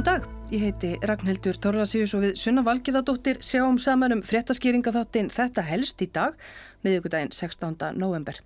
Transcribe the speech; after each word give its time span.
Góðan 0.00 0.22
dag, 0.22 0.28
ég 0.48 0.62
heiti 0.64 0.88
Ragnhildur 1.04 1.58
Torlasíus 1.60 2.14
og 2.16 2.22
við 2.24 2.38
Sunna 2.40 2.62
Valgiðadóttir 2.64 3.36
sjáum 3.44 3.76
saman 3.76 4.14
um 4.14 4.22
fréttaskýringa 4.24 4.94
þáttinn 4.94 5.26
Þetta 5.28 5.64
helst 5.68 6.00
í 6.00 6.06
dag, 6.08 6.38
miðugudaginn 6.80 7.34
16. 7.36 7.74
november. 8.00 8.38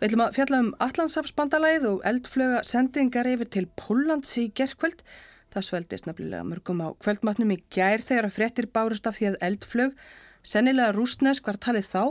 Við 0.00 0.08
ætlum 0.08 0.24
að 0.24 0.34
fjalla 0.40 0.60
um 0.64 0.72
Allandsafsbandalæð 0.82 1.86
og 1.92 2.02
eldflöga 2.10 2.64
sendingar 2.66 3.30
yfir 3.30 3.52
til 3.54 3.62
Póllands 3.78 4.34
í 4.42 4.48
gerðkvöld. 4.50 5.04
Það 5.54 5.66
sveldist 5.68 6.10
nefnilega 6.10 6.48
mörgum 6.48 6.82
á 6.82 6.90
kvöldmatnum 7.06 7.54
í 7.54 7.60
gær 7.70 8.02
þegar 8.02 8.26
að 8.26 8.36
fréttir 8.40 8.70
bárust 8.74 9.06
af 9.06 9.20
því 9.20 9.30
að 9.30 9.38
eldflög, 9.46 9.94
sennilega 10.42 10.96
rúsnesk 10.98 11.52
var 11.52 11.62
talið 11.68 11.86
þá, 11.92 12.02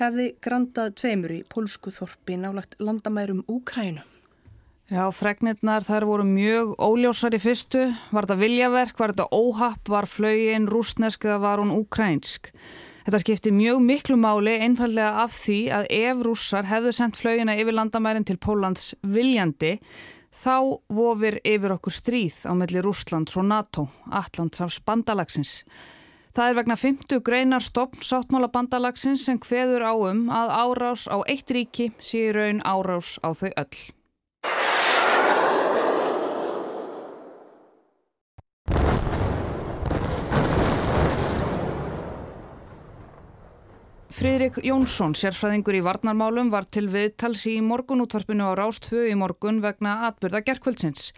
hefði 0.00 0.30
grandað 0.40 0.96
tveimur 1.02 1.36
í 1.36 1.44
pólsku 1.52 1.92
þorpi 1.92 2.40
nálagt 2.40 2.80
landamærum 2.80 3.44
Úkrænum. 3.44 4.11
Já, 4.92 5.06
fregnirnar 5.08 5.86
þær 5.86 6.04
voru 6.04 6.24
mjög 6.28 6.72
óljósar 6.76 7.32
í 7.32 7.38
fyrstu. 7.40 7.86
Var 8.12 8.26
þetta 8.26 8.34
viljaverk, 8.42 8.98
var 9.00 9.14
þetta 9.14 9.24
óhapp, 9.32 9.88
var 9.88 10.04
flögin 10.04 10.66
rúsnesk 10.68 11.24
eða 11.24 11.38
var 11.40 11.62
hún 11.62 11.70
ukrænsk? 11.78 12.50
Þetta 13.06 13.20
skipti 13.22 13.52
mjög 13.56 13.80
miklu 13.86 14.18
máli 14.20 14.58
einfallega 14.66 15.22
af 15.22 15.38
því 15.46 15.56
að 15.78 15.88
ef 15.96 16.20
rússar 16.26 16.68
hefðu 16.68 16.92
sendt 16.98 17.16
flögina 17.16 17.54
yfir 17.56 17.78
landamærin 17.78 18.28
til 18.28 18.36
Pólans 18.36 18.90
viljandi, 19.00 19.78
þá 20.44 20.76
vofir 20.92 21.38
yfir 21.40 21.76
okkur 21.78 21.96
stríð 21.96 22.42
á 22.44 22.52
melli 22.52 22.84
Rúslands 22.84 23.40
og 23.40 23.48
NATO, 23.48 23.86
Allandsafs 24.12 24.82
bandalagsins. 24.84 25.54
Það 26.36 26.50
er 26.50 26.60
vegna 26.60 26.76
50 26.76 27.24
greinar 27.24 27.64
stopn 27.64 28.04
sáttmála 28.04 28.52
bandalagsins 28.52 29.24
sem 29.24 29.40
hveður 29.40 29.88
á 29.88 29.96
um 29.96 30.22
að 30.28 30.54
árás 30.60 31.08
á 31.08 31.16
eitt 31.24 31.48
ríki 31.48 31.94
sé 31.96 32.28
raun 32.36 32.60
árás 32.60 33.16
á 33.24 33.32
þau 33.32 33.48
öll. 33.56 33.82
Fridrik 44.22 44.60
Jónsson, 44.62 45.16
sérfræðingur 45.18 45.74
í 45.74 45.80
varnarmálum, 45.82 46.52
var 46.54 46.62
til 46.70 46.84
viðtals 46.92 47.40
í 47.50 47.56
morgunútvarpinu 47.66 48.46
á 48.46 48.54
Rástfö 48.54 49.00
í 49.10 49.16
morgun 49.18 49.58
vegna 49.64 49.96
atbyrða 50.06 50.44
gerðkvöldsins. 50.46 51.08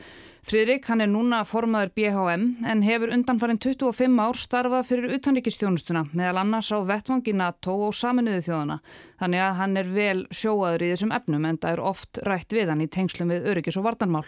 Fridrik, 0.44 0.84
hann 0.92 1.00
er 1.00 1.08
núna 1.08 1.38
formaður 1.48 1.94
BHM 1.96 2.42
en 2.68 2.82
hefur 2.84 3.14
undanfarið 3.14 3.62
25 3.64 4.18
ár 4.20 4.36
starfað 4.36 4.90
fyrir 4.90 5.14
utanrikistjónustuna 5.16 6.02
meðal 6.12 6.42
annars 6.42 6.68
á 6.68 6.84
vettvangi 6.84 7.32
NATO 7.32 7.78
og 7.86 7.94
saminuðu 7.96 8.42
þjóðana. 8.44 8.76
Þannig 9.22 9.44
að 9.46 9.56
hann 9.62 9.80
er 9.80 9.88
vel 9.94 10.20
sjóaður 10.28 10.84
í 10.84 10.90
þessum 10.92 11.16
efnum 11.16 11.48
en 11.48 11.60
það 11.62 11.78
er 11.78 11.82
oft 11.94 12.20
rætt 12.28 12.52
við 12.52 12.74
hann 12.74 12.84
í 12.84 12.90
tengslum 12.92 13.32
við 13.32 13.48
öryggis 13.54 13.80
og 13.80 13.88
varnarmál. 13.88 14.26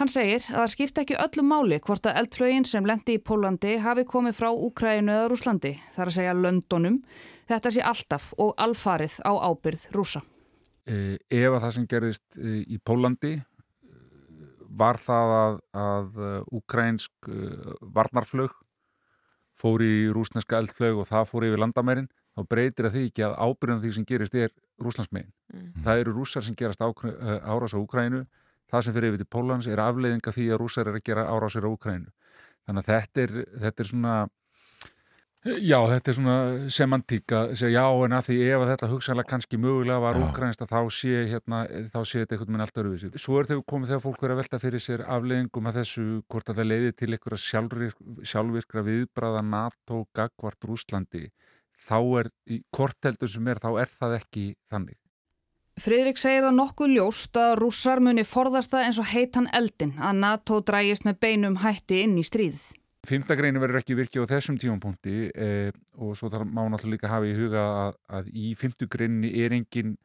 Hann 0.00 0.08
segir 0.08 0.40
að 0.40 0.56
það 0.62 0.72
skipta 0.72 1.04
ekki 1.04 1.20
öllu 1.20 1.44
máli 1.44 1.82
hvort 1.84 2.08
að 2.08 2.22
eldflögin 2.22 2.68
sem 2.72 2.88
lendi 2.88 3.18
í 3.18 3.20
Pólandi 3.20 3.76
hafi 3.84 4.08
komið 4.08 4.40
frá 4.40 4.48
Úkrænu 4.56 5.12
eða 5.18 5.30
Rúslandi, 5.34 5.76
þar 5.92 6.08
að 6.08 6.16
segja 6.16 6.36
Löndonum. 6.40 7.02
Þetta 7.52 7.76
sé 7.76 7.84
alltaf 7.84 8.32
og 8.40 8.56
alfarið 8.56 9.20
á 9.20 9.36
ábyrð 9.36 9.90
rúsa. 9.92 10.24
Ef 10.82 11.52
að 11.52 11.60
það 11.62 11.72
sem 11.76 11.84
gerðist 11.86 12.40
e, 12.40 12.62
í 12.72 12.80
Pólandi 12.82 13.36
var 14.78 14.98
það 15.02 15.32
að, 15.36 15.56
að 15.84 16.20
Úkrænsk 16.58 17.30
varnarflög 17.94 18.54
fór 19.58 19.84
í 19.84 19.94
rúsneska 20.12 20.58
eldflög 20.62 21.02
og 21.02 21.08
það 21.10 21.26
fór 21.28 21.46
yfir 21.46 21.60
landamærin, 21.60 22.08
þá 22.32 22.40
breytir 22.48 22.88
það 22.88 22.94
því 22.96 23.02
ekki 23.10 23.24
að 23.26 23.34
ábyrðan 23.44 23.82
því 23.82 23.90
sem 23.96 24.06
gerist 24.08 24.36
er 24.40 24.54
rúslandsmegin. 24.80 25.34
Mm. 25.52 25.66
Það 25.84 26.04
eru 26.04 26.14
rússar 26.16 26.46
sem 26.46 26.56
gerast 26.56 26.80
árás 26.80 27.76
á 27.76 27.78
Úkrænu 27.78 28.24
það 28.72 28.86
sem 28.86 28.96
fyrir 28.96 29.12
yfir 29.12 29.22
til 29.22 29.30
Pólans 29.32 29.68
er 29.68 29.82
afleiðinga 29.82 30.32
því 30.32 30.46
að 30.52 30.60
rúsar 30.62 30.88
er 30.88 30.96
að 30.96 31.04
gera 31.08 31.26
árásir 31.28 31.66
á 31.68 31.70
Ukrænu. 31.70 32.08
Þannig 32.66 32.82
að 32.82 32.88
þetta 32.88 33.24
er, 33.24 33.34
þetta 33.64 33.84
er 33.84 33.90
svona 33.90 34.14
já, 35.42 35.78
þetta 35.90 36.10
er 36.10 36.16
svona 36.18 36.36
semantík 36.70 37.34
að 37.34 37.54
segja 37.58 37.82
já 37.82 38.04
en 38.06 38.14
að 38.14 38.28
því 38.28 38.36
ef 38.46 38.62
að 38.62 38.70
þetta 38.72 38.90
hugsanlega 38.92 39.30
kannski 39.32 39.58
mögulega 39.58 40.02
var 40.04 40.20
Ukrænist 40.22 40.62
að 40.62 40.74
þá 40.74 40.80
sé 40.98 41.24
hérna, 41.32 41.62
þá 41.90 41.98
sé 42.06 42.22
þetta 42.22 42.36
einhvern 42.36 42.52
veginn 42.52 42.64
allt 42.66 42.82
öruvísi. 42.82 43.10
Svo 43.18 43.40
er 43.40 43.50
þau 43.50 43.62
komið 43.72 43.92
þegar 43.92 44.04
fólk 44.04 44.22
verið 44.22 44.36
að 44.36 44.42
velta 44.42 44.62
fyrir 44.62 44.84
sér 44.84 45.04
afleiðingum 45.16 45.70
að 45.70 45.78
þessu 45.80 46.06
hvort 46.30 46.52
að 46.52 46.60
það 46.60 46.70
leiði 46.70 46.92
til 47.00 47.10
einhverja 47.16 47.92
sjálfvirkra 48.32 48.86
viðbraða 48.86 49.44
NATO 49.50 50.04
gagvart 50.14 50.68
Rúslandi 50.68 51.28
þá 51.82 51.98
er, 52.20 52.30
í 52.46 52.60
korteldur 52.70 53.30
sem 53.30 53.48
er, 53.48 53.60
þá 53.62 53.70
er 53.82 53.90
það 53.90 54.18
ekki 54.20 54.44
þannig. 54.70 54.98
Fridrik 55.80 56.20
segir 56.20 56.44
það 56.44 56.58
nokkuð 56.58 56.94
ljóst 56.98 57.38
að 57.40 57.54
rússar 57.62 58.02
muni 58.04 58.26
forðast 58.28 58.74
það 58.74 58.86
eins 58.86 59.00
og 59.00 59.08
heitan 59.08 59.48
eldin 59.56 59.94
að 59.96 60.18
NATO 60.20 60.60
drægist 60.60 61.06
með 61.08 61.18
beinum 61.24 61.58
hætti 61.62 62.02
inn 62.04 62.18
í 62.20 62.24
stríðið. 62.28 62.66
Fymtagreinu 63.08 63.58
verður 63.58 63.80
ekki 63.80 63.96
virkið 63.98 64.28
á 64.28 64.30
þessum 64.30 64.58
tífampunkti 64.62 65.14
eh, 65.34 65.70
og 65.98 66.14
svo 66.18 66.28
þarf 66.30 66.46
má 66.46 66.60
náttúrulega 66.70 66.94
líka 66.94 67.10
hafa 67.10 67.26
í 67.26 67.32
huga 67.34 67.62
að, 67.86 67.96
að 68.18 68.28
í 68.30 68.52
fymtugreinu 68.60 69.30
er 69.42 69.56
engin, 69.56 69.96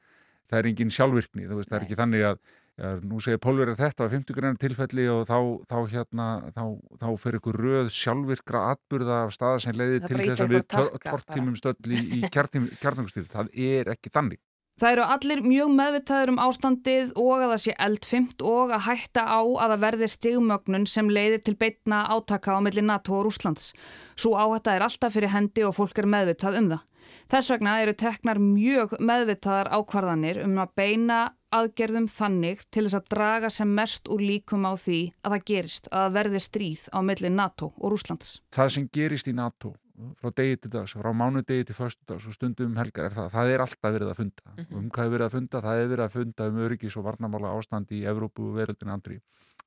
það 0.50 0.60
er 0.60 0.70
engin 0.72 0.94
sjálfvirkni, 0.96 1.46
veist, 1.52 1.70
það 1.70 1.78
er 1.78 1.86
ekki 1.86 2.00
þannig 2.00 2.26
að 2.32 2.40
ja, 2.82 2.96
nú 3.06 3.22
segir 3.22 3.42
Pólverið 3.44 3.78
þetta 3.84 4.10
á 4.10 4.14
fymtugreinu 4.16 4.62
tilfelli 4.62 5.06
og 5.14 5.24
þá, 5.30 5.38
þá, 5.70 5.78
hérna, 5.94 6.28
þá, 6.56 6.64
þá 7.04 7.08
fer 7.22 7.38
ykkur 7.38 7.62
röð 7.68 7.94
sjálfvirkra 8.00 8.66
atburða 8.74 9.22
af 9.28 9.38
staða 9.38 9.62
sem 9.68 9.78
leiði 9.78 10.02
til 10.08 10.20
þess 10.24 10.46
að 10.48 10.56
við 10.56 10.68
tortímum 11.06 11.58
stöll 11.60 11.94
í, 11.94 12.02
í 12.18 12.22
kjarnangustýrið. 12.34 13.30
Það 13.34 13.54
er 13.70 13.94
ekki 13.94 14.14
þannig. 14.14 14.42
Það 14.78 14.92
eru 14.94 15.06
allir 15.10 15.40
mjög 15.42 15.72
meðvitaður 15.74 16.32
um 16.36 16.42
ástandið 16.44 17.14
og 17.18 17.40
að 17.40 17.52
það 17.52 17.62
sé 17.64 17.74
eldfimt 17.82 18.44
og 18.46 18.74
að 18.76 18.84
hætta 18.86 19.24
á 19.26 19.42
að 19.42 19.72
það 19.72 19.80
verði 19.82 20.10
stigmögnun 20.12 20.86
sem 20.86 21.10
leiðir 21.10 21.42
til 21.48 21.56
beitna 21.58 22.04
átaka 22.14 22.54
á 22.54 22.62
milli 22.62 22.84
NATO 22.86 23.16
og 23.18 23.26
Rúslands. 23.26 23.72
Svo 24.14 24.36
áhætta 24.38 24.76
er 24.78 24.86
alltaf 24.86 25.16
fyrir 25.18 25.34
hendi 25.34 25.66
og 25.66 25.74
fólk 25.80 25.98
er 25.98 26.10
meðvitað 26.14 26.60
um 26.62 26.70
það. 26.76 26.86
Þess 27.32 27.52
vegna 27.56 27.74
eru 27.82 27.96
teknar 27.98 28.42
mjög 28.44 28.94
meðvitaðar 29.02 29.72
ákvarðanir 29.74 30.44
um 30.44 30.54
að 30.62 30.78
beina 30.78 31.20
aðgerðum 31.58 32.06
þannig 32.12 32.62
til 32.70 32.86
þess 32.86 33.00
að 33.00 33.10
draga 33.16 33.52
sem 33.58 33.74
mest 33.74 34.06
úr 34.14 34.22
líkum 34.22 34.70
á 34.70 34.78
því 34.78 35.02
að 35.24 35.34
það 35.40 35.50
gerist 35.50 35.90
að 35.90 36.04
það 36.04 36.16
verði 36.20 36.46
stríð 36.46 36.86
á 36.94 37.00
milli 37.10 37.34
NATO 37.34 37.74
og 37.74 37.96
Rúslands. 37.96 38.38
Það 38.54 38.74
sem 38.78 38.90
gerist 38.94 39.32
í 39.32 39.34
NATO 39.34 39.74
frá 40.20 40.34
degi 40.40 40.58
til 40.62 40.74
dags, 40.74 40.96
frá 40.98 41.12
mánu 41.14 41.44
degi 41.46 41.68
til 41.70 41.78
förstu 41.78 42.04
dags 42.10 42.28
og 42.28 42.34
stundum 42.34 42.72
um 42.72 42.78
helgar 42.78 43.10
er 43.10 43.16
það, 43.16 43.32
það 43.34 43.54
er 43.54 43.64
alltaf 43.66 43.94
verið 43.96 44.12
að 44.12 44.20
funda. 44.22 44.44
Mm 44.46 44.64
-hmm. 44.64 44.78
um 44.78 44.90
hvað 44.90 45.06
er 45.06 45.14
verið 45.16 45.26
að 45.26 45.36
funda, 45.38 45.62
það 45.62 45.82
er 45.82 45.88
verið 45.94 46.06
að 46.06 46.16
funda 46.18 46.48
um 46.48 46.60
öryggis 46.66 46.98
og 46.98 47.04
varnamála 47.04 47.56
ástandi 47.58 48.02
í 48.02 48.06
Evrópu 48.06 48.50
og 48.50 48.56
veröldinu 48.60 48.92
andri, 48.94 49.22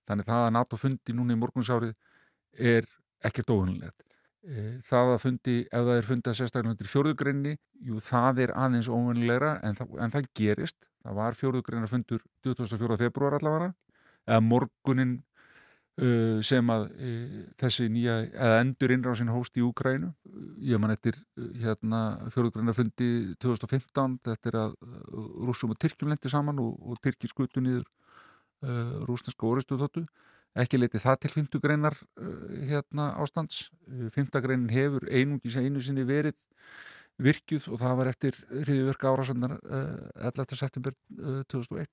þannig 0.07 0.27
það 0.27 0.47
að 0.47 0.53
NATO 0.53 0.77
fundi 0.77 1.13
núna 1.13 1.33
í 1.33 1.41
morgunsárið 1.43 1.95
er 2.59 2.85
ekkert 3.23 3.51
óhunulegt 3.51 4.11
e, 4.47 4.79
það 4.87 5.15
að 5.15 5.23
fundi, 5.25 5.57
ef 5.69 5.87
það 5.87 5.97
er 5.97 6.09
fundað 6.09 6.39
sérstaklega 6.39 6.79
til 6.81 6.91
fjóruðgreinni, 6.91 7.57
jú 7.89 8.01
það 8.05 8.45
er 8.47 8.55
aðeins 8.57 8.89
óhunulegra 8.89 9.53
en, 9.67 9.77
en 9.77 10.15
það 10.15 10.31
gerist. 10.37 10.89
Það 11.05 11.17
var 11.17 11.37
fjóruðgreina 11.39 11.89
fundur 11.89 12.23
2004. 12.45 12.99
februar 13.01 13.39
allavega, 13.39 13.73
eða 14.29 14.41
morgunin 14.45 15.15
sem 15.99 16.71
að 16.73 16.87
uh, 16.89 17.39
þessi 17.61 17.89
nýja, 17.93 18.17
eða 18.31 18.61
endur 18.63 18.95
innrásin 18.95 19.33
hóst 19.33 19.59
í 19.59 19.65
Úkrænu 19.65 20.13
ég 20.65 20.81
man 20.81 20.95
eftir 20.95 21.19
uh, 21.19 21.49
hérna 21.61 22.01
fjóruðgræna 22.33 22.75
fundi 22.77 23.11
2015, 23.43 24.19
þetta 24.25 24.53
er 24.53 24.59
að 24.63 24.77
rúsum 25.49 25.75
og 25.75 25.81
Tyrkjum 25.83 26.13
lendi 26.13 26.33
saman 26.33 26.63
og, 26.63 26.79
og 26.81 27.01
Tyrkir 27.05 27.33
skutu 27.33 27.65
nýður 27.65 27.89
rúsneska 29.09 29.47
orustuðóttu 29.49 30.03
ekki 30.61 30.77
leiti 30.77 31.01
það 31.01 31.21
til 31.23 31.31
50 31.33 31.63
greinar 31.65 31.95
hérna 32.69 33.07
ástands. 33.23 33.71
50 33.89 34.43
greinin 34.45 34.75
hefur 34.75 35.07
einungis 35.09 35.57
einu 35.57 35.81
sinni 35.81 36.05
verið 36.05 36.37
virkjuð 37.25 37.71
og 37.73 37.81
það 37.81 37.97
var 38.03 38.11
eftir 38.11 38.37
hriðiverka 38.51 39.15
árásöndar 39.15 39.57
11. 39.65 40.59
september 40.61 40.93
2001 41.49 41.89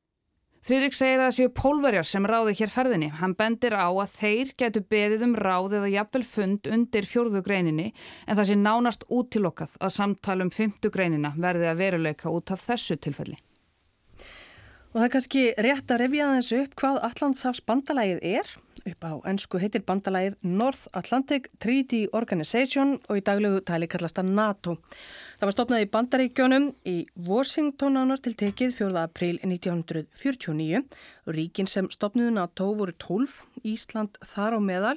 Friðrik 0.65 0.95
segir 0.97 1.19
að 1.19 1.23
það 1.23 1.35
séu 1.37 1.51
pólverjar 1.55 2.07
sem 2.07 2.25
ráði 2.27 2.53
hér 2.59 2.71
ferðinni. 2.73 3.09
Hann 3.19 3.35
bendir 3.37 3.75
á 3.77 3.87
að 3.87 4.13
þeir 4.17 4.53
getur 4.59 4.85
beðið 4.91 5.25
um 5.27 5.35
ráð 5.37 5.77
eða 5.79 5.91
jafnvel 5.93 6.23
fund 6.27 6.69
undir 6.73 7.07
fjórðu 7.07 7.43
greininni 7.45 7.91
en 8.25 8.39
það 8.39 8.49
sé 8.49 8.57
nánast 8.59 9.05
útilokkað 9.07 9.77
að 9.79 9.93
samtala 9.95 10.47
um 10.47 10.51
fymtu 10.51 10.91
greinina 10.91 11.33
verði 11.37 11.69
að 11.71 11.83
veruleika 11.83 12.33
út 12.33 12.51
af 12.55 12.65
þessu 12.65 12.97
tilfelli. 12.99 13.37
Og 14.91 15.01
það 15.01 15.05
er 15.07 15.13
kannski 15.13 15.41
rétt 15.61 15.91
að 15.93 16.01
revja 16.03 16.29
þessu 16.33 16.61
upp 16.63 16.77
hvað 16.81 17.01
Allandshafs 17.11 17.63
bandalægið 17.67 18.23
er. 18.25 18.53
Upp 18.87 19.03
á 19.03 19.13
ennsku 19.27 19.59
heitir 19.59 19.83
bandalægið 19.83 20.35
North 20.47 20.85
Atlantic 20.95 21.49
Treaty 21.59 22.05
Organization 22.15 22.93
og 23.09 23.19
í 23.19 23.23
daglegu 23.25 23.59
tæli 23.67 23.89
kallast 23.91 24.15
það 24.19 24.29
NATO. 24.37 24.75
Það 25.39 25.49
var 25.49 25.55
stopnað 25.55 25.83
í 25.83 25.89
bandaríkjónum 25.95 26.67
í 26.87 26.95
Washington 27.27 27.99
ánar 27.99 28.21
til 28.23 28.35
tekið 28.39 28.75
4. 28.77 29.01
april 29.01 29.41
1949 29.43 30.83
og 31.27 31.35
ríkin 31.35 31.67
sem 31.67 31.89
stopnuðu 31.91 32.37
NATO 32.37 32.69
voru 32.79 32.95
12, 32.95 33.35
Ísland 33.67 34.21
þar 34.35 34.55
á 34.55 34.59
meðal. 34.63 34.95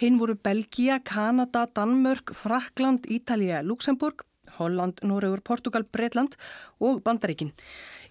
Hinn 0.00 0.16
voru 0.22 0.38
Belgia, 0.40 0.96
Kanada, 1.04 1.66
Danmörk, 1.76 2.32
Frakland, 2.32 3.04
Ítalija, 3.12 3.60
Luxemburg 3.66 4.24
Holland, 4.58 5.02
Noregur, 5.06 5.42
Portugal, 5.44 5.84
Breitland 5.84 6.36
og 6.80 7.02
Bandaríkin. 7.04 7.52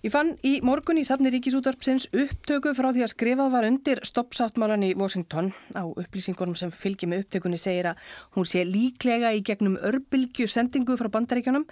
Ég 0.05 0.13
fann 0.13 0.35
í 0.45 0.59
morgun 0.61 0.99
í 1.01 1.05
safni 1.07 1.31
Ríkisútvarpsins 1.33 2.09
upptöku 2.13 2.75
frá 2.77 2.91
því 2.91 3.05
að 3.05 3.11
skrifað 3.15 3.53
var 3.55 3.65
undir 3.65 4.01
stoppsáttmálan 4.05 4.83
í 4.85 4.91
Washington. 4.99 5.49
Á 5.73 5.81
upplýsingunum 5.87 6.57
sem 6.59 6.69
fylgir 6.69 7.09
með 7.09 7.23
upptökunni 7.23 7.57
segir 7.57 7.89
að 7.89 8.03
hún 8.37 8.45
sé 8.45 8.61
líklega 8.69 9.33
í 9.33 9.41
gegnum 9.41 9.79
örbylgju 9.81 10.45
sendingu 10.51 10.99
frá 10.99 11.09
bandaríkjunum. 11.15 11.65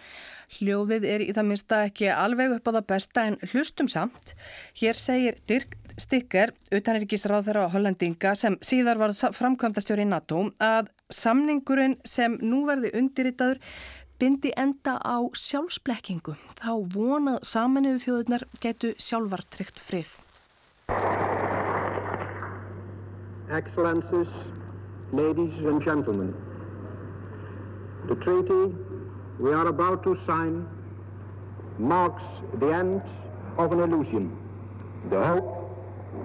Hljóðið 0.58 1.06
er 1.12 1.28
í 1.28 1.30
það 1.36 1.50
minnsta 1.52 1.84
ekki 1.92 2.10
alveg 2.10 2.58
upp 2.58 2.74
á 2.74 2.76
það 2.80 2.90
besta 2.96 3.28
en 3.30 3.38
hlustum 3.52 3.92
samt. 3.92 4.34
Hér 4.82 4.98
segir 4.98 5.38
Dirk 5.46 5.78
Stikker, 6.02 6.50
utanrikkisráð 6.74 7.52
þeirra 7.52 7.68
á 7.70 7.74
Hollandinga 7.74 8.32
sem 8.38 8.56
síðar 8.66 8.98
var 8.98 9.14
framkvæmdastjóri 9.14 10.08
í 10.08 10.10
NATO, 10.10 10.48
að 10.58 10.90
samningurinn 11.14 12.00
sem 12.08 12.40
nú 12.42 12.64
verði 12.66 12.90
undirritaður 12.98 13.60
bindi 14.24 14.54
enda 14.56 14.94
á 15.04 15.20
sjálfsblekkingu 15.36 16.34
þá 16.56 16.70
vonað 16.96 17.42
saminuðu 17.44 18.00
þjóðunar 18.06 18.46
getu 18.64 18.92
sjálfar 19.06 19.42
tryggt 19.52 19.82
frið. 19.84 20.12
Excellencies, 23.58 24.32
ladies 25.12 25.60
and 25.68 25.84
gentlemen, 25.84 26.32
the 28.08 28.16
treaty 28.24 28.72
we 29.44 29.52
are 29.52 29.68
about 29.68 30.08
to 30.08 30.16
sign 30.26 30.64
marks 31.78 32.24
the 32.64 32.72
end 32.72 33.02
of 33.58 33.76
an 33.76 33.82
illusion, 33.82 34.32
the 35.10 35.20
hope 35.20 35.52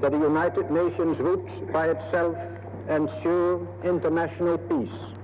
that 0.00 0.12
the 0.12 0.22
United 0.22 0.70
Nations 0.70 1.18
would 1.18 1.72
by 1.72 1.88
itself 1.88 2.36
ensure 2.88 3.66
international 3.82 4.56
peace. 4.70 5.17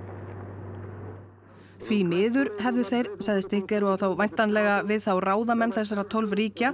Því 1.84 1.98
miður 2.08 2.48
hefðu 2.64 2.84
þeir, 2.88 3.08
sagði 3.24 3.44
Stikker 3.44 3.84
og 3.84 3.98
þá 4.00 4.06
væntanlega 4.16 4.76
við 4.88 5.02
þá 5.04 5.12
ráðamenn 5.24 5.74
þessara 5.76 6.06
tólf 6.08 6.32
ríkja, 6.38 6.70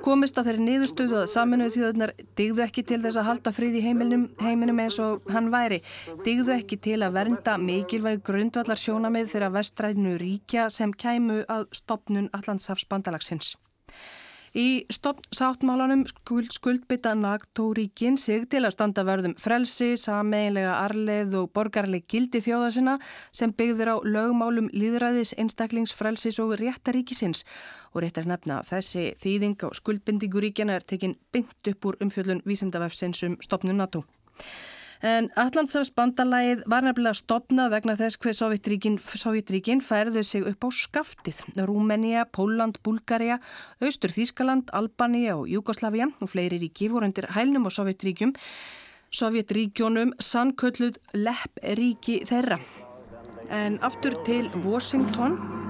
komist 0.00 0.40
að 0.40 0.48
þeirri 0.48 0.64
niðurstöðu 0.64 1.18
að 1.20 1.28
saminuðu 1.34 1.74
þjóðunar 1.76 2.14
digðu 2.38 2.64
ekki 2.64 2.86
til 2.88 3.00
þess 3.04 3.20
að 3.20 3.28
halda 3.28 3.52
frið 3.52 3.78
í 3.80 3.84
heiminum, 3.84 4.26
heiminum 4.40 4.82
eins 4.84 4.98
og 5.04 5.28
hann 5.34 5.52
væri, 5.52 5.82
digðu 6.24 6.56
ekki 6.56 6.80
til 6.88 7.02
að 7.02 7.16
vernda 7.18 7.58
mikilvæg 7.60 8.24
grundvallar 8.24 8.80
sjónamið 8.80 9.32
þeirra 9.34 9.54
vestræðinu 9.58 10.18
ríkja 10.22 10.68
sem 10.72 10.96
kæmu 10.96 11.42
að 11.44 11.68
stopnun 11.76 12.32
Allandshafsbandalagsins. 12.32 13.56
Í 14.58 14.88
stoppsáttmálanum 14.90 16.00
skuld, 16.10 16.50
skuldbytta 16.50 17.12
NATO-ríkin 17.14 18.16
sig 18.18 18.48
til 18.50 18.64
að 18.66 18.72
standa 18.74 19.04
verðum 19.06 19.36
frelsi, 19.38 19.92
sameinlega 19.94 20.72
arleið 20.80 21.36
og 21.38 21.52
borgarleg 21.54 22.08
gildi 22.10 22.40
þjóða 22.42 22.72
sinna 22.74 22.96
sem 23.30 23.52
byggður 23.54 23.92
á 23.94 23.96
lögmálum 24.02 24.66
líðræðis, 24.74 25.36
einstaklingsfrelsis 25.38 26.40
og 26.42 26.56
réttaríkisins. 26.58 27.44
Og 27.94 28.02
réttar 28.02 28.26
nefna 28.26 28.64
þessi 28.66 29.12
þýðing 29.22 29.62
á 29.62 29.70
skuldbindinguríkjana 29.78 30.80
er 30.80 30.88
tekinn 30.90 31.14
byndt 31.30 31.70
upp 31.70 31.92
úr 31.92 32.02
umfjöldun 32.02 32.42
vísindavefsins 32.42 33.22
um 33.28 33.38
stopnum 33.38 33.78
NATO. 33.78 34.02
En 34.98 35.28
Allandsafsbandalægið 35.38 36.64
var 36.66 36.82
nefnilega 36.82 37.14
stopnað 37.14 37.70
vegna 37.76 37.94
þess 37.98 38.18
hver 38.18 38.34
Sovjetríkin 38.34 39.82
færðu 39.84 40.24
sig 40.26 40.42
upp 40.42 40.66
á 40.66 40.68
skaftið. 40.74 41.38
Rúmenía, 41.68 42.24
Póland, 42.26 42.80
Búlgaria, 42.82 43.38
Austur 43.80 44.10
Þískaland, 44.10 44.72
Albanía 44.74 45.36
og 45.38 45.46
Júgoslavia 45.46 46.10
og 46.18 46.32
fleiri 46.32 46.58
ríki 46.58 46.90
voru 46.90 47.06
undir 47.06 47.30
hælnum 47.30 47.70
og 47.70 47.76
Sovjetríkjum. 47.76 48.34
Sovjetríkjónum 49.14 50.16
sannkölluð 50.18 50.98
lepp 51.14 51.62
ríki 51.62 52.24
þeirra. 52.26 52.58
En 53.50 53.78
aftur 53.80 54.18
til 54.26 54.50
Washington. 54.66 55.67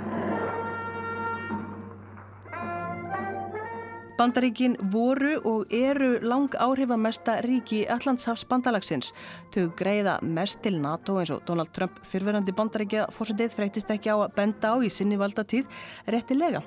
Bandaríkin 4.18 4.72
voru 4.90 5.36
og 5.46 5.70
eru 5.70 6.16
lang 6.26 6.50
áhrifamesta 6.58 7.36
ríki 7.44 7.84
Allandshafs 7.86 8.42
bandalagsins. 8.50 9.12
Þau 9.54 9.68
greiða 9.78 10.16
mest 10.26 10.58
til 10.64 10.80
NATO 10.82 11.20
eins 11.20 11.30
og 11.30 11.44
Donald 11.46 11.70
Trump 11.76 12.00
fyrverandi 12.02 12.50
bandaríkja 12.50 13.04
fórsetið 13.14 13.54
þreytist 13.54 13.94
ekki 13.94 14.10
á 14.10 14.18
að 14.18 14.34
benda 14.40 14.72
á 14.74 14.76
í 14.82 14.90
sinni 14.90 15.20
valdatíð 15.20 15.70
réttilega. 16.10 16.64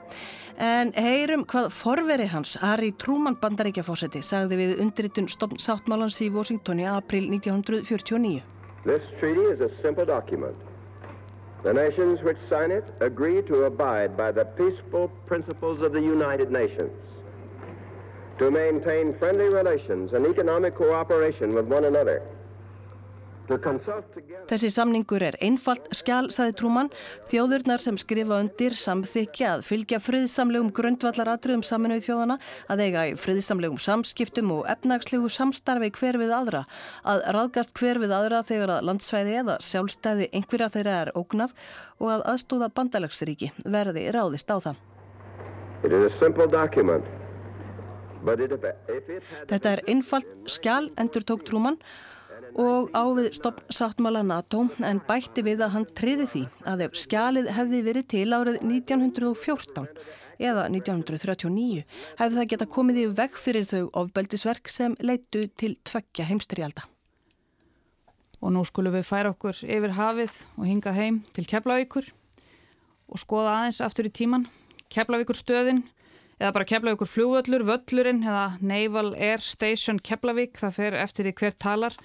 En 0.55 0.95
heyrum 0.95 1.43
hvað 1.43 1.67
forveri 1.75 2.29
hans, 2.31 2.55
Harry 2.63 2.93
Truman 2.95 3.35
bandaríkja 3.43 3.83
fórseti, 3.83 4.23
sagði 4.23 4.63
við 4.63 4.73
undirritun 4.85 5.27
sáttmálans 5.27 6.23
í 6.23 6.31
Washington 6.31 6.79
í 6.79 6.87
april 6.87 7.27
1949. 7.35 8.41
This 8.87 9.03
treaty 9.19 9.43
is 9.51 9.59
a 9.59 9.69
simple 9.83 10.05
document. 10.05 10.55
The 11.63 11.73
nations 11.73 12.23
which 12.23 12.39
sign 12.49 12.71
it 12.71 12.89
agree 13.01 13.41
to 13.43 13.65
abide 13.65 14.15
by 14.15 14.31
the 14.31 14.45
peaceful 14.55 15.11
principles 15.27 15.81
of 15.81 15.91
the 15.91 16.01
United 16.01 16.49
Nations. 16.49 17.10
To 18.41 18.49
maintain 18.49 19.13
friendly 19.19 19.49
relations 19.49 20.13
and 20.13 20.25
economic 20.25 20.73
cooperation 20.75 21.53
with 21.53 21.67
one 21.67 21.85
another. 21.85 22.21
Þessi 24.47 24.69
samningur 24.71 25.25
er 25.27 25.35
einfalt 25.43 25.89
skjál, 25.97 26.29
saði 26.31 26.53
Trúmann, 26.55 26.87
þjóðurnar 27.27 27.81
sem 27.83 27.97
skrifa 27.99 28.37
undir 28.39 28.71
samþykja 28.77 29.49
að 29.57 29.65
fylgja 29.67 29.99
friðsamlegum 29.99 30.69
grundvallaratriðum 30.77 31.65
saminuð 31.67 32.05
þjóðana, 32.05 32.37
að 32.71 32.83
eiga 32.85 33.05
í 33.11 33.13
friðsamlegum 33.19 33.81
samskiptum 33.81 34.53
og 34.55 34.69
efnagslegu 34.71 35.27
samstarfi 35.27 35.91
hver 35.99 36.21
við 36.21 36.31
aðra, 36.37 36.63
að 37.03 37.25
raðgast 37.35 37.75
hver 37.75 37.99
við 37.99 38.15
aðra 38.15 38.43
þegar 38.47 38.77
að 38.77 38.87
landsvæði 38.87 39.39
eða 39.43 39.57
sjálfstæði 39.67 40.31
einhverja 40.31 40.71
þeirra 40.77 40.99
er 41.01 41.15
ógnað 41.19 41.57
og 41.99 42.13
að 42.15 42.27
aðstóða 42.31 42.71
bandalagsríki 42.77 43.51
verði 43.65 44.07
ráðist 44.15 44.47
á 44.47 44.57
það. 44.63 44.85
It 45.83 45.91
is 45.91 46.07
a 46.07 46.19
simple 46.21 46.47
document 46.47 47.03
Þetta 48.21 49.75
er 49.75 49.83
einfalt 49.89 50.33
skjál, 50.49 50.89
endur 50.99 51.25
tók 51.25 51.45
Trúmann 51.47 51.79
og 52.59 52.89
ávið 52.91 53.31
stoppsáttmála 53.37 54.23
NATO 54.27 54.65
en 54.83 54.99
bætti 55.07 55.43
við 55.45 55.63
að 55.63 55.73
hann 55.75 55.85
triði 55.95 56.27
því 56.31 56.41
að 56.67 56.83
ef 56.87 56.97
skjalið 56.99 57.49
hefði 57.55 57.81
verið 57.85 58.07
til 58.11 58.27
árið 58.35 58.57
1914 58.65 59.87
eða 60.41 60.65
1939 60.73 61.83
hefði 62.19 62.39
það 62.39 62.49
geta 62.53 62.69
komið 62.75 63.01
í 63.03 63.05
veg 63.19 63.37
fyrir 63.39 63.67
þau 63.69 63.83
ofbeldisverk 64.03 64.71
sem 64.73 64.97
leittu 64.99 65.45
til 65.55 65.75
tveggja 65.87 66.27
heimstrialda. 66.27 66.87
Og 68.41 68.55
nú 68.55 68.65
skulum 68.65 68.95
við 68.95 69.05
færa 69.05 69.31
okkur 69.35 69.61
yfir 69.61 69.95
hafið 69.95 70.37
og 70.57 70.65
hinga 70.65 70.95
heim 70.97 71.21
til 71.35 71.45
Keflavíkur 71.47 72.09
og 73.11 73.21
skoða 73.21 73.59
aðeins 73.59 73.81
aftur 73.85 74.09
í 74.09 74.13
tíman. 74.13 74.47
Keflavíkur 74.91 75.37
stöðin 75.37 75.85
eða 76.41 76.55
bara 76.55 76.65
Keflavíkur 76.65 77.09
flugvöllur, 77.09 77.63
völlurinn 77.67 78.23
eða 78.25 78.57
Naval 78.65 79.13
Air 79.13 79.43
Station 79.45 80.01
Keflavík, 80.01 80.57
það 80.57 80.75
fer 80.79 80.97
eftir 80.97 81.27
því 81.27 81.33
hver 81.37 81.55
talar. 81.61 81.97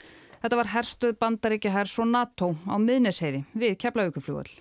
Þetta 0.42 0.60
var 0.60 0.70
herstuð 0.74 1.16
bandaríkja 1.22 1.72
hers 1.72 1.96
og 2.02 2.10
NATO 2.12 2.52
á 2.68 2.76
miðnesheiði 2.76 3.46
við 3.56 3.76
Keflavíkur 3.80 4.24
flugvöll. 4.26 4.52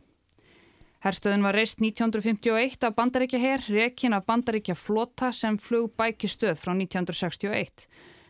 Herstöðun 1.05 1.43
var 1.45 1.53
reist 1.53 1.83
1951 1.83 2.87
af 2.87 2.95
bandaríkja 2.97 3.41
herr, 3.43 3.65
rekin 3.69 4.15
af 4.17 4.25
bandaríkja 4.25 4.73
flota 4.79 5.29
sem 5.35 5.59
flug 5.61 5.91
bæki 5.99 6.31
stöð 6.31 6.63
frá 6.63 6.71
1961. 6.73 7.85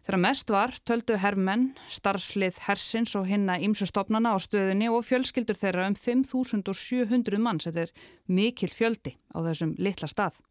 Þegar 0.05 0.21
mest 0.21 0.51
var 0.53 0.73
töldu 0.85 1.15
herrmenn, 1.17 1.69
starfslið 1.89 2.59
hersins 2.67 3.15
og 3.17 3.29
hinna 3.29 3.55
ímsustofnana 3.63 4.35
á 4.35 4.37
stöðunni 4.43 4.89
og 4.91 5.05
fjölskyldur 5.07 5.57
þeirra 5.57 5.87
um 5.89 5.95
5.700 5.97 7.41
manns. 7.41 7.65
Þetta 7.69 7.87
er 7.87 7.95
mikil 8.27 8.69
fjöldi 8.69 9.15
á 9.33 9.41
þessum 9.47 9.73
litla 9.79 10.11
stað. 10.11 10.43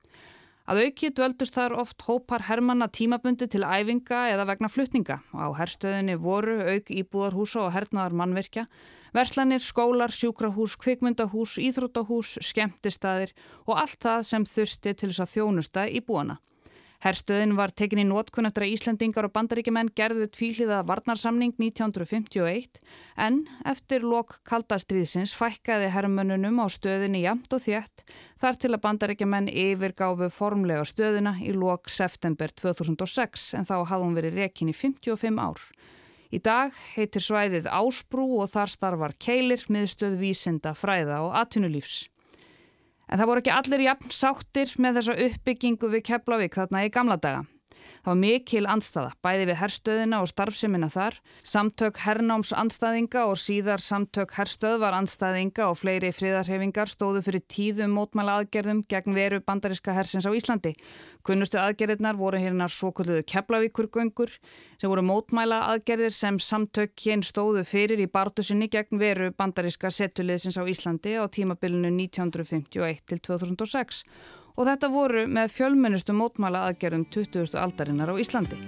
Að 0.65 0.79
auki 0.87 1.11
dvöldust 1.13 1.53
þar 1.59 1.75
oft 1.77 2.07
hópar 2.07 2.47
hermanna 2.49 2.87
tímabundi 2.89 3.45
til 3.53 3.67
æfinga 3.69 4.23
eða 4.33 4.47
vegna 4.49 4.71
flutninga. 4.73 5.19
Á 5.37 5.53
herstöðinni 5.59 6.15
voru 6.17 6.57
auk 6.65 6.89
íbúðarhúsa 6.89 7.67
og 7.67 7.75
hernaðar 7.75 8.17
mannverkja, 8.17 8.65
verslanir, 9.13 9.61
skólar, 9.61 10.09
sjúkrahús, 10.09 10.79
kvikmyndahús, 10.81 11.59
íþrótahús, 11.61 12.39
skemmtistaðir 12.41 13.37
og 13.69 13.77
allt 13.83 14.01
það 14.01 14.25
sem 14.31 14.49
þurfti 14.49 14.97
til 14.97 15.13
þess 15.13 15.25
að 15.27 15.35
þjónusta 15.37 15.85
í 15.93 16.01
búana. 16.01 16.41
Herstöðin 17.05 17.53
var 17.53 17.69
tekin 17.77 18.01
í 18.01 18.05
nótkunn 18.09 18.49
eftir 18.49 18.65
að 18.65 18.71
Íslandingar 18.79 19.27
og 19.27 19.33
bandaríkjumenn 19.35 19.91
gerðu 19.93 20.25
tvíliða 20.33 20.79
varnarsamning 20.89 21.53
1951 21.61 22.79
en 23.21 23.43
eftir 23.69 24.07
lok 24.09 24.39
kaldastriðsins 24.49 25.35
fækkaði 25.37 25.91
herrmönnunum 25.93 26.63
á 26.65 26.67
stöðinni 26.73 27.21
jamt 27.27 27.53
og 27.53 27.61
þjætt 27.67 28.07
þar 28.41 28.61
til 28.63 28.71
að 28.73 28.83
bandaríkjumenn 28.87 29.51
yfirgáfu 29.53 30.31
formlega 30.33 30.87
stöðina 30.89 31.35
í 31.45 31.53
lok 31.53 31.93
september 31.93 32.57
2006 32.57 33.51
en 33.61 33.69
þá 33.69 33.77
hafði 33.83 34.01
hún 34.07 34.17
verið 34.23 34.41
rekin 34.41 34.73
í 34.73 34.77
55 34.79 35.45
ár. 35.45 35.61
Í 36.33 36.41
dag 36.41 36.73
heitir 36.97 37.23
svæðið 37.23 37.69
Ásbrú 37.69 38.25
og 38.41 38.49
þar 38.51 38.73
starfar 38.73 39.19
Keilir 39.21 39.61
miðstöð 39.69 40.17
vísinda, 40.25 40.73
fræða 40.73 41.21
og 41.29 41.37
atvinnulífs. 41.45 42.07
En 43.09 43.21
það 43.21 43.31
voru 43.31 43.43
ekki 43.45 43.55
allir 43.55 43.85
jafn 43.85 44.15
sáttir 44.15 44.73
með 44.81 45.01
þessa 45.01 45.19
uppbyggingu 45.27 45.91
við 45.93 46.07
Keflavík 46.09 46.57
þarna 46.57 46.85
í 46.87 46.93
gamla 46.95 47.19
daga. 47.21 47.45
Það 48.05 48.11
var 48.11 48.19
mikil 48.21 48.65
andstaða, 48.69 49.13
bæði 49.25 49.47
við 49.49 49.59
herstöðina 49.61 50.21
og 50.23 50.29
starfseminna 50.31 50.89
þar, 50.93 51.17
samtök 51.47 52.01
hernáms 52.05 52.53
andstaðinga 52.57 53.25
og 53.31 53.39
síðar 53.41 53.83
samtök 53.83 54.35
herstöðvar 54.37 54.97
andstaðinga 54.99 55.71
og 55.71 55.79
fleiri 55.81 56.13
friðarhefingar 56.15 56.91
stóðu 56.91 57.25
fyrir 57.25 57.45
tíðum 57.49 57.97
mótmæla 57.97 58.39
aðgerðum 58.43 58.85
gegn 58.91 59.17
veru 59.17 59.41
bandariska 59.45 59.97
hersins 59.97 60.29
á 60.29 60.33
Íslandi. 60.37 60.75
Kunnustu 61.25 61.57
aðgerðirnar 61.57 62.19
voru 62.21 62.41
hérna 62.43 62.69
svo 62.69 62.93
kalluðu 62.93 63.25
Keflavíkurgöngur 63.31 64.37
sem 64.77 64.91
voru 64.93 65.05
mótmæla 65.07 65.63
aðgerðir 65.73 66.13
sem 66.13 66.39
samtökinn 66.43 67.25
stóðu 67.25 67.65
fyrir 67.65 68.03
í 68.05 68.11
bartusinni 68.13 68.69
gegn 68.69 69.01
veru 69.01 69.31
bandariska 69.33 69.89
setuliðsins 69.89 70.61
á 70.61 70.65
Íslandi 70.69 71.17
á 71.17 71.25
tímabilinu 71.25 71.89
1951 71.97 73.05
til 73.09 73.23
2006 73.25 74.05
og 74.55 74.69
þetta 74.69 74.91
voru 74.93 75.27
með 75.27 75.55
fjölmennustu 75.57 76.15
mótmæla 76.17 76.69
aðgerðum 76.71 77.07
20. 77.11 77.59
aldarinnar 77.59 78.13
á 78.13 78.15
Íslandi. 78.23 78.59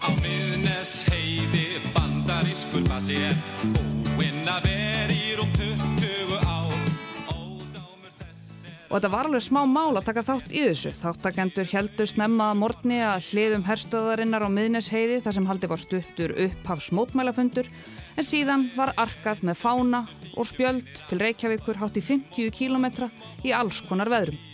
Á 0.00 0.08
miðnes 0.20 1.02
heiði 1.10 1.82
bandarískur 1.96 2.84
basi 2.88 3.20
er 3.20 3.36
óinn 4.16 4.48
að 4.48 4.70
veri 4.70 5.20
í 5.32 5.36
rúm 5.38 5.52
20 5.56 5.84
Og 8.94 9.00
þetta 9.00 9.08
var 9.10 9.26
alveg 9.26 9.42
smá 9.42 9.64
mál 9.66 9.96
að 9.98 10.04
taka 10.06 10.22
þátt 10.22 10.52
í 10.54 10.60
þessu. 10.68 10.92
Þáttakendur 10.94 11.66
heldur 11.66 12.06
snemmaða 12.06 12.54
morgni 12.60 13.00
að 13.02 13.24
hliðum 13.32 13.64
herstöðarinnar 13.66 14.46
á 14.46 14.54
miðnesheiði 14.54 15.16
þar 15.24 15.34
sem 15.34 15.48
haldi 15.50 15.70
var 15.72 15.82
stuttur 15.82 16.36
upphafs 16.44 16.92
mótmælafundur 16.94 17.72
en 18.14 18.28
síðan 18.28 18.68
var 18.78 18.94
arkað 18.94 19.42
með 19.50 19.58
fána 19.64 20.04
og 20.38 20.46
spjöld 20.46 21.02
til 21.10 21.18
Reykjavíkur 21.24 21.82
hátt 21.82 21.98
í 21.98 22.06
50 22.06 22.54
km 22.54 23.10
í 23.42 23.50
alls 23.50 23.82
konar 23.88 24.14
veðrum. 24.14 24.53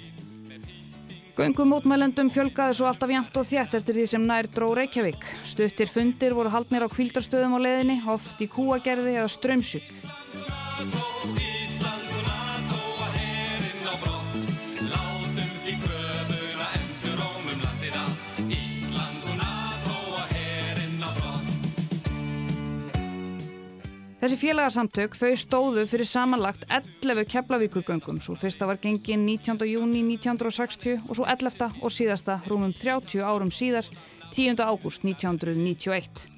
Göngum 1.39 1.71
mótmælendum 1.71 2.29
fjölgaði 2.35 2.75
svo 2.75 2.89
alltaf 2.91 3.11
jæmt 3.13 3.37
og 3.39 3.47
þjætt 3.47 3.77
eftir 3.79 3.97
því 3.97 4.07
sem 4.11 4.25
nær 4.27 4.49
dró 4.51 4.73
Reykjavík. 4.75 5.23
Stuttir 5.47 5.91
fundir 5.91 6.35
voru 6.35 6.51
haldnir 6.51 6.83
á 6.83 6.89
kvildarstöðum 6.91 7.55
á 7.55 7.59
leðinni, 7.63 8.01
oft 8.11 8.43
í 8.43 8.49
kúagerði 8.51 9.15
eða 9.15 9.31
strömsug. 9.31 9.95
Þessi 24.21 24.37
félagarsamtök 24.37 25.15
þau 25.17 25.31
stóðu 25.41 25.83
fyrir 25.89 26.05
samanlagt 26.05 26.67
11 26.69 27.25
keflavíkurgöngum, 27.33 28.19
svo 28.21 28.35
fyrsta 28.37 28.67
var 28.69 28.77
gengin 28.83 29.23
19. 29.25 29.65
júni 29.65 30.03
1960 30.05 31.07
og 31.07 31.17
svo 31.17 31.25
11. 31.25 31.71
og 31.81 31.95
síðasta 31.95 32.37
rúmum 32.45 32.75
30 32.77 33.25
árum 33.25 33.49
síðar, 33.49 33.89
10. 34.37 34.61
ágúst 34.61 35.07
1991. 35.09 36.29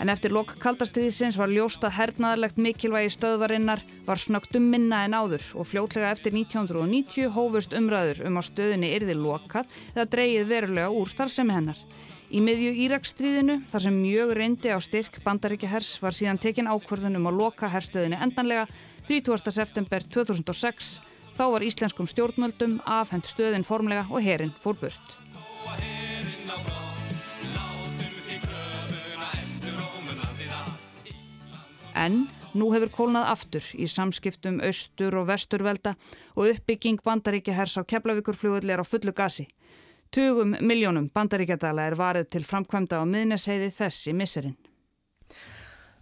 En 0.00 0.08
eftir 0.08 0.32
lok 0.32 0.54
kaldastriðisins 0.62 1.36
var 1.36 1.52
ljósta 1.52 1.92
hernaðarlegt 1.92 2.56
mikilvægi 2.56 3.12
stöðvarinnar 3.18 3.84
var 4.08 4.24
snögtum 4.24 4.64
minna 4.72 5.04
en 5.04 5.20
áður 5.20 5.44
og 5.52 5.68
fljótlega 5.68 6.14
eftir 6.16 6.32
1990 6.32 7.28
hófust 7.36 7.76
umræður 7.76 8.24
um 8.24 8.40
á 8.40 8.42
stöðinni 8.48 8.94
yrði 8.96 9.20
lokað 9.20 9.68
eða 9.92 10.08
dreyið 10.16 10.48
verulega 10.54 10.88
úr 10.96 11.12
starfsemi 11.12 11.60
hennar. 11.60 11.84
Í 12.28 12.42
miðju 12.44 12.74
Íraksstríðinu, 12.84 13.54
þar 13.72 13.82
sem 13.86 13.94
mjög 13.96 14.34
reyndi 14.36 14.68
á 14.68 14.76
styrk 14.84 15.14
bandaríkja 15.24 15.70
hers, 15.72 15.94
var 16.02 16.12
síðan 16.12 16.36
tekin 16.36 16.68
ákvörðun 16.68 17.16
um 17.16 17.28
að 17.30 17.38
loka 17.40 17.70
herstöðinu 17.72 18.18
endanlega 18.20 18.66
30. 19.08 19.48
september 19.48 20.04
2006. 20.04 20.90
Þá 21.38 21.44
var 21.54 21.64
íslenskum 21.64 22.08
stjórnmöldum 22.10 22.82
afhend 22.84 23.24
stöðin 23.24 23.64
formlega 23.64 24.04
og 24.12 24.20
herin 24.20 24.52
fór 24.60 24.76
burt. 24.76 25.16
En 31.96 32.26
nú 32.52 32.68
hefur 32.74 32.92
kólnað 32.92 33.32
aftur 33.32 33.72
í 33.72 33.88
samskiptum 33.88 34.60
austur 34.68 35.16
og 35.16 35.30
vesturvelda 35.32 35.96
og 36.36 36.52
uppbygging 36.52 37.00
bandaríkja 37.00 37.56
hers 37.56 37.80
á 37.80 37.88
Keflavíkurflugulli 37.88 38.76
er 38.76 38.84
á 38.84 38.86
fullu 38.86 39.16
gasi. 39.16 39.48
Tugum 40.10 40.54
miljónum 40.64 41.10
bandaríkjadala 41.12 41.84
er 41.84 41.94
varið 41.98 42.30
til 42.32 42.44
framkvæmda 42.48 43.02
á 43.02 43.04
miðneseiði 43.04 43.68
þessi 43.76 44.14
misserinn. 44.16 44.56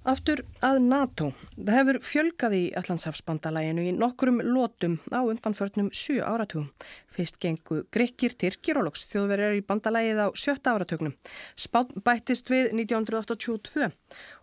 Aftur 0.07 0.45
að 0.63 0.77
NATO. 0.87 1.33
Það 1.57 1.77
hefur 1.81 1.97
fjölgað 2.07 2.53
í 2.55 2.61
Allandshafsbandalæginu 2.79 3.89
í 3.89 3.95
nokkrum 3.97 4.37
lótum 4.39 5.01
á 5.11 5.27
undanförnum 5.27 5.89
7 5.91 6.21
áratugum. 6.23 6.69
Fyrst 7.11 7.41
gengu 7.43 7.81
grekkir, 7.91 8.37
tyrkir 8.39 8.79
og 8.79 8.87
loks 8.87 9.03
þjóðverjar 9.11 9.57
í 9.59 9.65
bandalægið 9.67 10.21
á 10.23 10.29
sjötta 10.39 10.77
áratögnum. 10.77 11.17
Spán 11.59 11.91
bættist 12.07 12.53
við 12.53 12.71
1982 12.77 13.89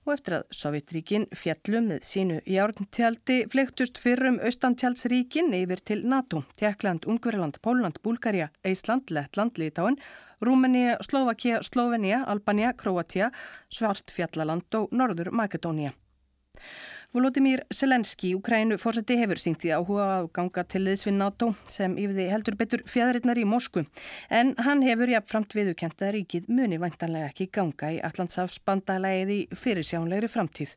og 0.04 0.12
eftir 0.12 0.36
að 0.42 0.58
Sovjetríkin 0.60 1.30
fjallum 1.32 1.88
með 1.94 2.04
sínu 2.10 2.42
járntjaldi 2.44 3.40
fleiktust 3.54 4.04
fyrrum 4.04 4.42
austantjaldsríkin 4.44 5.56
yfir 5.62 5.80
til 5.80 6.02
NATO, 6.04 6.44
Tjekkland, 6.60 7.08
Ungverland, 7.08 7.62
Póland, 7.64 8.04
Búlgaria, 8.04 8.52
Eisland, 8.68 9.16
Lettland, 9.16 9.56
Litáin, 9.56 10.02
Rúmenia, 10.44 10.98
Slovakia, 11.02 11.62
Slovenia, 11.64 12.24
Albania, 12.28 12.74
Kroatia, 12.74 13.32
Svartfjallaland 13.74 14.76
og 14.80 14.92
Norður 14.92 15.32
Makedónia. 15.32 15.94
Volodymyr 17.14 17.62
Selenski, 17.70 18.32
Ukrænu 18.34 18.80
fórseti 18.82 19.14
hefur 19.20 19.38
sínt 19.38 19.62
í 19.68 19.70
áhuga 19.70 20.06
að 20.16 20.28
ganga 20.34 20.64
til 20.66 20.80
liðsvinn 20.82 21.20
NATO 21.22 21.52
sem 21.70 21.94
yfir 22.02 22.16
því 22.18 22.24
heldur 22.32 22.56
betur 22.58 22.82
fjæðarinnar 22.90 23.38
í 23.38 23.44
Moskvu 23.46 23.84
en 24.34 24.56
hann 24.66 24.82
hefur 24.82 25.12
jafnframt 25.14 25.54
viðukent 25.54 26.02
að 26.02 26.16
ríkið 26.16 26.48
muni 26.50 26.80
vantanlega 26.82 27.28
ekki 27.30 27.46
ganga 27.54 27.92
í 27.94 28.00
Allandsafsbandalægið 28.08 29.34
í 29.36 29.38
fyrirsjánlegri 29.54 30.32
framtíð. 30.34 30.74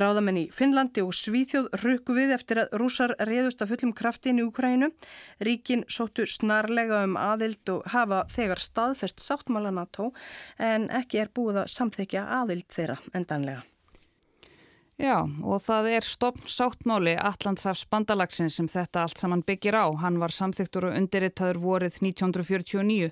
Ráðamenn 0.00 0.40
í 0.40 0.46
Finnlandi 0.56 1.04
og 1.04 1.12
Svíþjóð 1.18 1.68
rukku 1.84 2.16
við 2.16 2.32
eftir 2.38 2.62
að 2.64 2.78
rúsar 2.80 3.12
reyðust 3.20 3.60
að 3.60 3.74
fullum 3.74 3.92
kraftin 4.00 4.40
í 4.40 4.48
Ukrænu. 4.48 4.88
Ríkin 5.44 5.84
sóttu 5.84 6.24
snarlega 6.24 7.02
um 7.04 7.20
aðild 7.20 7.74
og 7.76 7.84
hafa 7.92 8.24
þegar 8.32 8.64
staðfest 8.70 9.20
sáttmála 9.20 9.76
NATO 9.82 10.14
en 10.56 10.88
ekki 10.88 11.20
er 11.26 11.34
búið 11.36 11.66
að 11.66 11.70
samþykja 11.76 12.24
aðild 12.40 12.70
þeirra 12.72 13.00
endanlega. 13.12 13.68
Já, 14.94 15.26
og 15.26 15.58
það 15.58 15.88
er 15.96 16.06
stopn 16.06 16.46
sáttmáli 16.46 17.16
Allandsafs 17.18 17.82
bandalagsins 17.90 18.60
sem 18.60 18.68
þetta 18.70 19.02
allt 19.02 19.18
saman 19.18 19.42
byggir 19.42 19.74
á. 19.74 19.90
Hann 19.98 20.20
var 20.22 20.30
samþyktur 20.30 20.86
og 20.86 20.94
undirrittaður 21.00 21.58
vorið 21.58 21.98
1949 21.98 23.10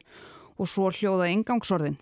og 0.62 0.70
svo 0.70 0.92
hljóða 0.94 1.32
ingangsorðin. 1.34 1.98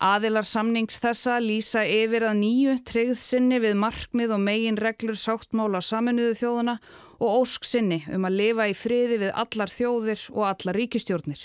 Aðilar 0.00 0.48
samnings 0.48 0.96
þessa 0.98 1.36
lýsa 1.38 1.84
yfir 1.84 2.24
að 2.30 2.40
nýju 2.40 2.78
treyð 2.88 3.14
sinni 3.20 3.60
við 3.62 3.76
markmið 3.78 4.32
og 4.34 4.42
megin 4.42 4.80
reglur 4.80 5.20
sáttmála 5.20 5.84
saminuðu 5.84 6.34
þjóðuna 6.40 6.78
og 7.20 7.44
ósk 7.44 7.68
sinni 7.68 8.00
um 8.08 8.24
að 8.24 8.40
lifa 8.40 8.70
í 8.72 8.74
friði 8.74 9.20
við 9.20 9.36
allar 9.44 9.70
þjóðir 9.70 10.26
og 10.32 10.48
allar 10.48 10.80
ríkistjórnir. 10.80 11.44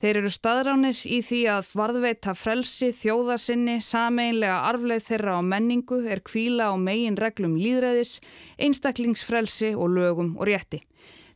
Þeir 0.00 0.16
eru 0.22 0.30
staðránir 0.32 1.00
í 1.04 1.18
því 1.20 1.38
að 1.52 1.70
varðveita 1.76 2.32
frelsi, 2.32 2.86
þjóðasinni, 2.96 3.74
sameinlega 3.84 4.62
arfleð 4.70 5.02
þeirra 5.10 5.34
á 5.36 5.40
menningu 5.44 5.98
er 6.08 6.22
kvíla 6.24 6.70
á 6.72 6.74
megin 6.80 7.18
reglum 7.20 7.58
líðræðis, 7.60 8.14
einstaklingsfrelsi 8.56 9.74
og 9.76 9.92
lögum 9.98 10.30
og 10.40 10.48
rétti. 10.48 10.80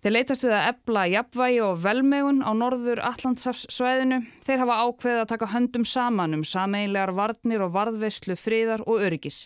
Þeir 0.00 0.14
leytast 0.14 0.46
við 0.46 0.54
að 0.56 0.68
ebla 0.70 1.02
jafnvægi 1.12 1.58
og 1.66 1.82
velmegun 1.84 2.40
á 2.40 2.50
norður 2.56 3.02
Allandsafssvæðinu. 3.04 4.22
Þeir 4.48 4.64
hafa 4.64 4.80
ákveðið 4.80 5.20
að 5.20 5.30
taka 5.34 5.50
höndum 5.52 5.84
saman 5.88 6.38
um 6.38 6.46
sameinlegar 6.48 7.12
varnir 7.20 7.66
og 7.68 7.76
varðveislu 7.76 8.38
friðar 8.40 8.86
og 8.88 9.04
öryggis. 9.04 9.42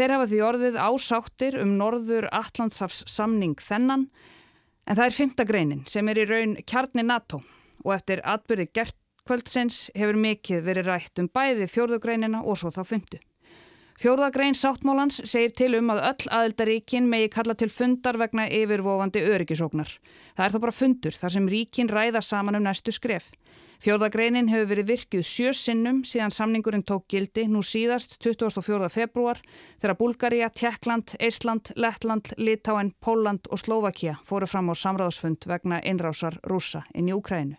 Þeir 0.00 0.16
hafa 0.16 0.30
því 0.32 0.42
orðið 0.48 0.80
ásáttir 0.80 1.60
um 1.60 1.76
norður 1.76 2.30
Allandsafs 2.32 3.04
samning 3.12 3.60
þennan 3.60 4.08
en 4.88 4.96
það 4.96 5.06
er 5.06 5.20
fymta 5.20 5.48
greinin 5.48 5.84
sem 5.88 6.08
er 6.08 6.24
í 6.24 6.28
raun 6.32 6.56
kjarni 6.64 7.04
NATO 7.04 7.44
og 7.84 7.94
eftir 7.96 8.22
atbyrði 8.24 8.68
gert 8.74 8.96
kvöldsins 9.28 9.88
hefur 9.94 10.16
mikið 10.16 10.62
verið 10.64 10.92
rætt 10.92 11.20
um 11.20 11.28
bæði 11.28 11.68
fjórðugreinina 11.68 12.44
og 12.44 12.56
svo 12.60 12.72
þá 12.72 12.84
fymtu. 12.88 13.20
Fjórðagrein 13.98 14.54
sáttmálans 14.54 15.16
segir 15.26 15.50
til 15.58 15.72
um 15.74 15.88
að 15.90 16.04
öll 16.06 16.28
aðildaríkin 16.36 17.08
megi 17.10 17.32
kalla 17.34 17.56
til 17.58 17.66
fundar 17.74 18.14
vegna 18.20 18.44
yfirvofandi 18.46 19.24
öryggisóknar. 19.26 19.90
Það 20.38 20.44
er 20.44 20.54
þá 20.54 20.58
bara 20.62 20.76
fundur 20.76 21.18
þar 21.18 21.34
sem 21.34 21.48
ríkin 21.50 21.90
ræða 21.90 22.22
saman 22.22 22.60
um 22.60 22.68
næstu 22.68 22.94
skref. 22.94 23.26
Fjórðagreinin 23.82 24.52
hefur 24.52 24.70
verið 24.70 24.90
virkið 24.92 25.26
sjö 25.26 25.50
sinnum 25.54 26.00
síðan 26.06 26.34
samningurinn 26.34 26.86
tók 26.86 27.08
gildi 27.10 27.48
nú 27.50 27.64
síðast 27.66 28.16
24. 28.22 28.86
februar 28.94 29.42
þegar 29.82 29.98
Bulgaria, 29.98 30.48
Tjekkland, 30.50 31.16
Eistland, 31.18 31.74
Lettland, 31.74 32.34
Litáen, 32.38 32.94
Póland 33.02 33.50
og 33.50 33.66
Slovakia 33.66 34.20
fóru 34.26 34.46
fram 34.46 34.70
á 34.70 34.74
samráðsfund 34.78 35.50
vegna 35.50 35.82
innrásar 35.82 36.38
rúsa 36.46 36.86
inn 36.94 37.10
í 37.10 37.18
Ukrænu. 37.18 37.58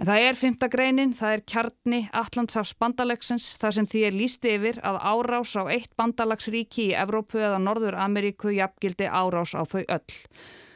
En 0.00 0.08
það 0.08 0.24
er 0.26 0.38
fymta 0.40 0.68
greinin, 0.72 1.12
það 1.14 1.34
er 1.36 1.42
kjarni 1.52 2.00
Allandsafs 2.16 2.72
bandalagsins 2.80 3.50
þar 3.60 3.76
sem 3.76 3.86
því 3.92 4.00
er 4.08 4.16
líst 4.16 4.46
yfir 4.48 4.80
að 4.80 4.98
árás 5.04 5.52
á 5.54 5.62
eitt 5.68 5.92
bandalagsríki 6.00 6.88
í 6.88 6.96
Evrópu 6.96 7.42
eða 7.42 7.60
Norður 7.60 7.98
Ameríku 8.00 8.54
jafngildi 8.56 9.06
árás 9.06 9.52
á 9.52 9.62
þau 9.68 9.84
öll. 9.84 10.16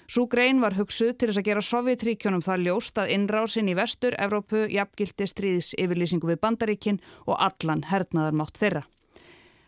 Svo 0.06 0.28
grein 0.30 0.60
var 0.62 0.76
hugsuð 0.76 1.16
til 1.18 1.30
þess 1.30 1.40
að 1.40 1.48
gera 1.48 1.62
Sovjetríkjónum 1.66 2.44
það 2.44 2.66
ljóst 2.68 3.00
að 3.02 3.14
innrásin 3.16 3.72
í 3.72 3.74
vestur 3.74 4.14
Evrópu 4.22 4.68
jafngildi 4.70 5.26
stríðs 5.26 5.72
yfirlýsingu 5.74 6.28
við 6.30 6.38
Bandaríkin 6.44 7.00
og 7.24 7.40
allan 7.40 7.82
hernaðarmátt 7.90 8.60
þeirra. 8.60 8.84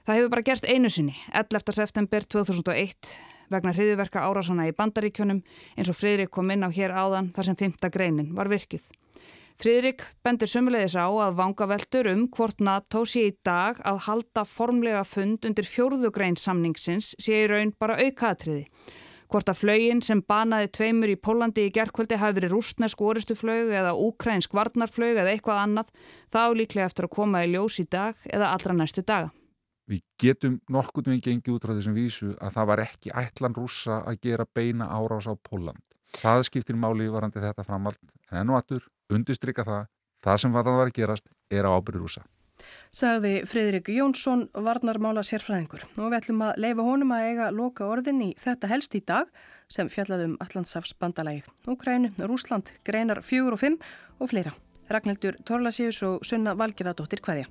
Það 0.07 0.21
hefur 0.21 0.31
bara 0.37 0.47
gerst 0.47 0.69
einu 0.69 0.93
sinni, 0.93 1.17
11. 1.35 1.75
september 1.75 2.29
2001 2.37 3.11
vegna 3.51 3.75
hriðiverka 3.75 4.23
árásana 4.23 4.69
í 4.69 4.77
Bandaríkjónum 4.77 5.43
eins 5.75 5.91
og 5.91 5.99
Fridrik 5.99 6.31
kom 6.31 6.55
inn 6.55 6.63
á 6.63 6.71
hér 6.71 6.95
áðan 6.95 7.33
þar 7.35 7.51
sem 7.51 7.59
5. 7.59 7.91
greinin 7.91 8.31
var 8.37 8.53
virkið. 8.53 8.87
Fridrik 9.59 10.05
bendir 10.23 10.47
sumulegis 10.47 10.95
á 10.95 11.11
að 11.11 11.33
vangaveltur 11.41 12.07
um 12.13 12.21
hvort 12.31 12.61
NATO 12.63 13.01
sé 13.03 13.25
í 13.27 13.31
dag 13.43 13.81
að 13.83 13.97
halda 14.05 14.45
formlega 14.47 15.01
fund 15.03 15.47
undir 15.49 15.67
fjórðugrein 15.67 16.37
samningsins 16.39 17.09
sé 17.19 17.41
í 17.41 17.49
raun 17.51 17.73
bara 17.75 17.97
aukaðatriði. 17.99 18.69
Hvort 19.27 19.49
að 19.51 19.59
flögin 19.59 20.03
sem 20.07 20.21
banaði 20.23 20.69
tveimur 20.79 21.11
í 21.11 21.17
Pólandi 21.19 21.65
í 21.67 21.73
gerðkvöldi 21.75 22.21
hafi 22.23 22.37
verið 22.37 22.55
rústnesk 22.55 23.03
oristuflög 23.03 23.73
eða 23.81 23.97
úkrænsk 23.99 24.55
varnarflög 24.55 25.19
eða 25.19 25.33
eitthvað 25.33 25.63
annað, 25.65 25.91
þá 26.31 26.43
líklega 26.55 26.87
eftir 26.87 27.09
að 27.09 27.15
koma 27.17 27.41
í 27.43 27.49
ljós 27.51 27.81
í 27.83 27.87
dag 27.91 28.15
eða 28.31 28.53
allra 28.55 28.77
næstu 28.79 29.03
daga. 29.03 29.33
Við 29.91 30.05
getum 30.23 30.61
nokkur 30.71 31.11
með 31.11 31.25
gengið 31.27 31.57
út 31.57 31.67
frá 31.67 31.73
þessum 31.75 31.99
vísu 31.99 32.31
að 32.39 32.55
það 32.61 32.71
var 32.71 32.85
ekki 32.85 33.11
ætlan 33.25 33.59
rúsa 33.59 33.99
að 34.07 34.23
gera 34.29 34.47
beina 34.47 34.87
árás 34.87 35.27
á 35.27 35.35
Póland. 35.35 35.83
Það 36.15 36.45
skiptir 36.47 36.79
máli 36.79 37.11
varandi 37.11 37.43
þetta 37.43 37.67
framald 37.67 37.99
en 38.31 38.39
enn 38.45 38.55
og 38.55 38.61
aftur 38.63 38.87
undistrykka 39.13 39.67
það, 39.69 39.87
það 40.25 40.43
sem 40.43 40.59
var 40.59 40.75
að 40.75 40.97
gerast 40.97 41.31
er 41.51 41.69
á 41.69 41.71
ábyrður 41.73 42.07
rúsa 42.07 42.27
sagði 42.95 43.43
Fridrik 43.49 43.89
Jónsson, 43.93 44.47
varnarmála 44.55 45.23
sérfræðingur. 45.27 45.85
Og 45.99 46.11
við 46.11 46.19
ætlum 46.21 46.45
að 46.47 46.61
leifa 46.65 46.87
honum 46.87 47.15
að 47.15 47.27
eiga 47.29 47.51
loka 47.55 47.89
orðin 47.89 48.23
í 48.25 48.31
þetta 48.41 48.71
helst 48.73 48.97
í 48.99 49.03
dag 49.07 49.31
sem 49.73 49.91
fjallaðum 49.93 50.37
Allandsafs 50.45 50.95
bandalægið. 50.99 51.49
Úkrænu, 51.71 52.13
Rúsland, 52.29 52.73
Greinar 52.87 53.23
4 53.25 53.55
og 53.55 53.63
5 53.63 53.79
og 54.19 54.33
fleira. 54.33 54.55
Ragnhildur 54.89 55.37
Torlasíus 55.45 56.01
og 56.09 56.25
Sunna 56.25 56.57
Valgeradóttir 56.57 57.21
hvaðja. 57.25 57.49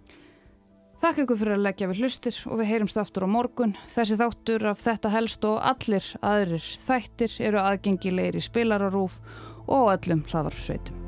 Þakk 0.97 1.19
ykkur 1.23 1.37
fyrir 1.37 1.53
að 1.59 1.65
leggja 1.67 1.89
við 1.91 1.99
hlustir 2.01 2.37
og 2.49 2.57
við 2.57 2.71
heyrimst 2.71 2.97
aftur 2.97 3.27
á 3.29 3.29
morgun. 3.29 3.75
Þessi 3.93 4.17
þáttur 4.17 4.71
af 4.71 4.81
þetta 4.81 5.13
helst 5.13 5.45
og 5.45 5.59
allir 5.61 6.07
aðrir 6.25 6.71
þættir 6.87 7.37
eru 7.51 7.61
aðgengilegir 7.61 8.41
í 8.41 8.47
spilararúf 8.49 9.19
og 9.67 9.91
öllum 9.93 10.25
hlaðvarpsveitum. 10.25 11.06